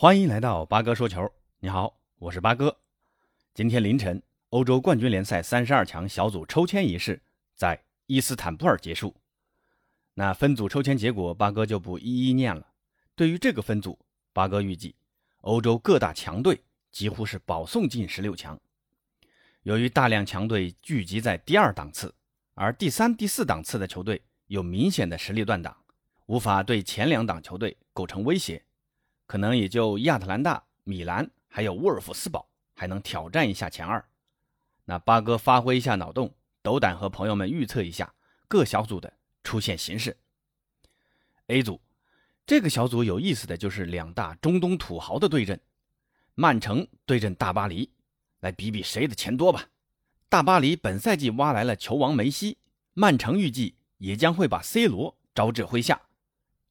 [0.00, 1.28] 欢迎来到八哥说球。
[1.58, 2.78] 你好，我是八哥。
[3.52, 7.20] 今天凌晨，欧洲冠军联赛三十二强小组抽签仪式
[7.56, 9.12] 在伊斯坦布尔结束。
[10.14, 12.64] 那分组抽签结果，八哥就不一一念了。
[13.16, 13.98] 对于这个分组，
[14.32, 14.94] 八哥预计
[15.40, 16.62] 欧洲各大强队
[16.92, 18.56] 几乎是保送进十六强。
[19.64, 22.14] 由于大量强队聚集在第二档次，
[22.54, 25.76] 而第三、第四档次的球队有明显的实力断档，
[26.26, 28.62] 无法对前两档球队构成威胁。
[29.28, 34.02] 可能也就亚特兰大、米兰还有沃尔夫斯堡还能挑战一下前二。
[34.86, 38.14] 那八哥发挥一下脑洞，斗胆和朋友们预测一下
[38.48, 39.12] 各小组的
[39.44, 40.16] 出线形势。
[41.48, 41.78] A 组
[42.46, 45.60] 这个小组有意思的就是两大中东土豪的对阵，
[46.34, 47.90] 曼城对阵大巴黎，
[48.40, 49.66] 来比比谁的钱多吧。
[50.30, 52.56] 大巴黎本赛季挖来了球王梅西，
[52.94, 56.00] 曼城预计也将会把 C 罗招至麾下，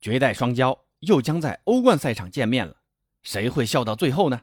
[0.01, 0.79] 绝代双骄。
[0.99, 2.77] 又将在欧冠赛场见面了，
[3.21, 4.41] 谁会笑到最后呢？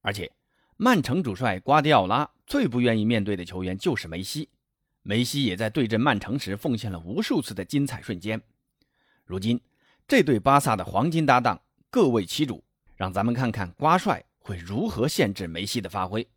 [0.00, 0.30] 而且，
[0.76, 4.48] 曼城主帅瓜迪奥拉最不愿意面对的球员就是梅西，
[5.02, 8.40] 梅西也在对阵曼城时奉献了无数次的精彩瞬间。
[9.24, 9.60] 如今，
[10.06, 11.60] 这对巴萨的黄金搭档
[11.90, 12.62] 各为其主，
[12.94, 16.28] 让咱们看看瓜帅会如何限制梅西的发挥。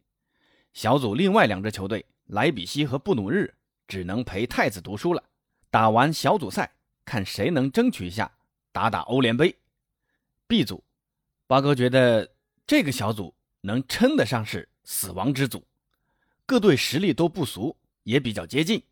[0.74, 3.54] 小组另外两支球队莱比锡和布努日
[3.88, 5.24] 只能陪太子读书了，
[5.70, 6.72] 打完小组赛，
[7.06, 8.32] 看谁能争取一下。
[8.72, 9.56] 打打欧联杯
[10.48, 10.84] ，B 组，
[11.48, 12.32] 八哥觉得
[12.68, 15.66] 这个小组能称得上是死亡之组，
[16.46, 18.84] 各队实力都不俗，也比较接近。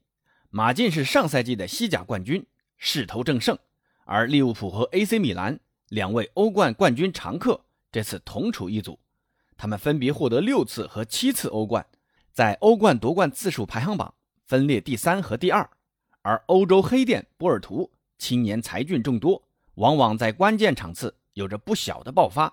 [0.49, 2.45] 马竞是上赛季的西甲冠军，
[2.77, 3.57] 势头正盛，
[4.05, 8.99] 而利物浦和 AC 米兰两位欧冠冠军常客这次同处一组，
[9.55, 11.85] 他们分别获得六次和七次欧冠，
[12.33, 14.13] 在欧冠夺冠次数排行榜
[14.45, 15.69] 分列第三和第二。
[16.23, 19.46] 而欧洲黑店波尔图青年才俊众多。
[19.77, 22.51] 往往在关键场次有着不小的爆发，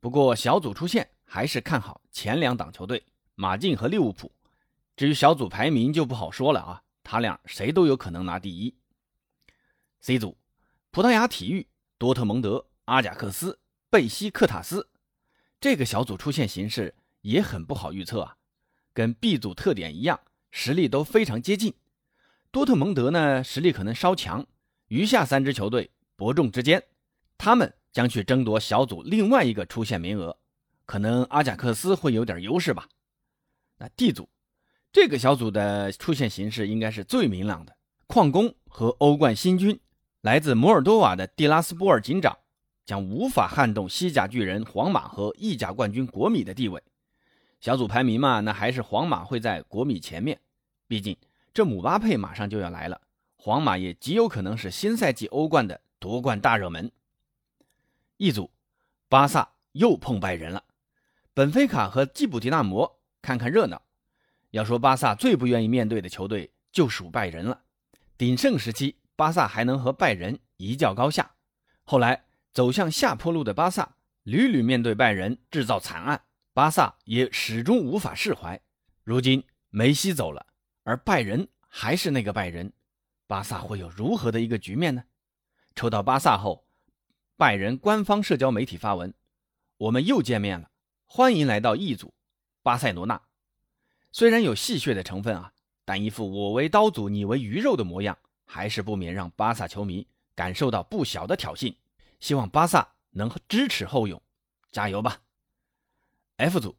[0.00, 3.02] 不过小组出线还是看好前两档球队
[3.34, 4.30] 马竞和利物浦。
[4.94, 8.74] 至于小组排名就不好说了啊，他俩谁都有可能拿第一。
[10.02, 10.36] C 组，
[10.90, 11.66] 葡萄牙体育、
[11.96, 14.86] 多特蒙德、阿贾克斯、贝西克塔斯，
[15.58, 18.36] 这个小组出线形势也很不好预测啊。
[18.92, 21.72] 跟 B 组特点一样，实力都非常接近。
[22.50, 24.46] 多特蒙德呢，实力可能稍强，
[24.88, 25.90] 余下三支球队。
[26.16, 26.82] 伯仲之间，
[27.36, 30.36] 他们将去争夺小组另外一个出线名额，
[30.86, 32.88] 可能阿贾克斯会有点优势吧。
[33.78, 34.28] 那 D 组
[34.92, 37.74] 这个小组的出线形势应该是最明朗的，
[38.06, 39.80] 矿工和欧冠新军
[40.20, 42.38] 来自摩尔多瓦的蒂拉斯波尔警长
[42.84, 46.82] 将无法撼动西甲巨人皇马和意甲冠军国米的地位。
[47.60, 50.40] 小组排名嘛，那还是皇马会在国米前面，
[50.86, 51.16] 毕竟
[51.54, 53.00] 这姆巴佩马上就要来了，
[53.36, 55.80] 皇马也极有可能是新赛季欧冠的。
[56.02, 56.90] 夺冠大热门，
[58.16, 58.50] 一组，
[59.08, 60.64] 巴萨又碰拜仁了。
[61.32, 63.80] 本菲卡和基普迪纳摩看看热闹。
[64.50, 67.62] 要说巴萨最不愿意面对的球队，就属拜仁了。
[68.18, 71.36] 鼎盛时期，巴萨还能和拜仁一较高下。
[71.84, 78.60] 后来走向下坡路的巴萨，屡屡面对拜仁制造惨案，巴萨也始终无法释怀。
[79.04, 80.46] 如今梅西走了，
[80.82, 82.72] 而拜仁还是那个拜仁，
[83.28, 85.04] 巴萨会有如何的一个局面呢？
[85.74, 86.64] 抽到巴萨后，
[87.36, 89.12] 拜仁官方社交媒体发文
[89.78, 90.70] ：“我们又见面了，
[91.06, 92.12] 欢迎来到 E 组，
[92.62, 93.20] 巴塞罗那。”
[94.12, 95.52] 虽然有戏谑的成分啊，
[95.84, 101.74] 但一副我为刀俎，你为鱼肉的模样，还是不免让巴萨球迷感受到不小的挑衅。
[102.20, 104.20] 希望巴萨能知耻后勇，
[104.70, 105.22] 加油吧
[106.36, 106.76] ！F 组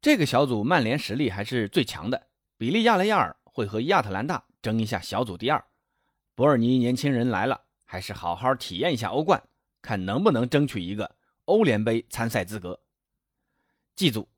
[0.00, 2.28] 这个小组，曼联实力还是最强的，
[2.58, 5.64] 比利亚雷亚尔会和亚特兰大争一下小组第二。
[6.34, 7.63] 博尔尼年轻人来了。
[7.84, 9.42] 还是好好体验一下欧冠，
[9.82, 12.80] 看能不能争取一个欧联杯参赛资格。
[13.94, 14.28] 记住，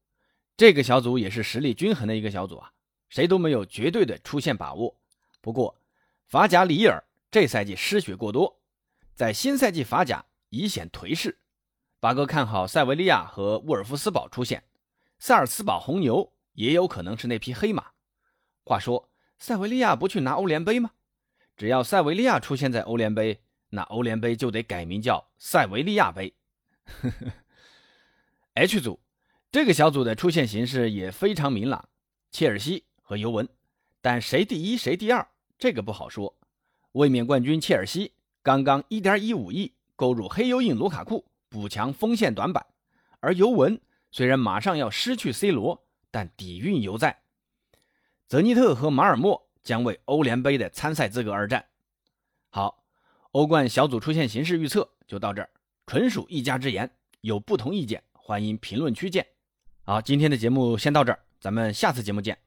[0.57, 2.73] 这个小组也是实力均衡的一个小组啊，
[3.09, 4.99] 谁都没有绝对的出线把握。
[5.41, 5.81] 不过，
[6.27, 8.61] 法甲里尔这赛季失血过多，
[9.15, 11.39] 在新赛季法甲已显颓势。
[12.01, 14.65] 八哥看好塞维利亚和沃尔夫斯堡出现，
[15.19, 17.93] 塞尔斯堡红牛也有可能是那匹黑马。
[18.65, 20.91] 话说，塞维利亚不去拿欧联杯吗？
[21.57, 23.41] 只要塞维利亚出现在欧联杯。
[23.69, 26.35] 那欧联杯就得改名叫塞维利亚杯。
[28.55, 29.01] H 组
[29.51, 31.89] 这个小组的出线形势也非常明朗，
[32.31, 33.49] 切尔西和尤文，
[34.01, 35.27] 但谁第一谁第二
[35.59, 36.39] 这个不好说。
[36.93, 42.65] 卫冕冠军切尔西刚刚1.15亿购入黑油印卢卡库补强锋线短板，
[43.21, 43.81] 而尤文
[44.11, 47.23] 虽然马上要失去 C 罗，但底蕴犹在。
[48.29, 51.67] 泽尼特和马尔默将为欧联杯的参赛资格而战。
[52.49, 52.86] 好。
[53.37, 55.51] 欧冠小组出现形势预测就到这儿，
[55.87, 56.91] 纯属一家之言，
[57.21, 59.27] 有不同意见，欢迎评论区见。
[59.85, 62.46] 好，今天的节目先到这儿，咱们下次节目见。